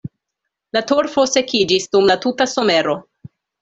La 0.77 0.81
torfo 0.93 1.27
sekiĝis 1.33 1.89
dum 1.95 2.11
la 2.13 2.19
tuta 2.27 2.53
somero. 2.59 3.01